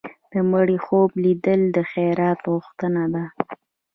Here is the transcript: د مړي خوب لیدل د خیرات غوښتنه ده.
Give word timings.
د 0.31 0.33
مړي 0.51 0.77
خوب 0.85 1.09
لیدل 1.23 1.61
د 1.75 1.77
خیرات 1.91 2.39
غوښتنه 2.51 3.03
ده. 3.13 3.25